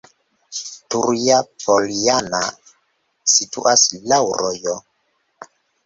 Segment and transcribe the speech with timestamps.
[0.93, 2.41] Turja-Poljana
[3.37, 4.79] situas laŭ rojo.